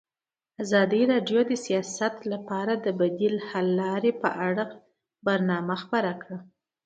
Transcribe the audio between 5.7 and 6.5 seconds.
خپاره کړې.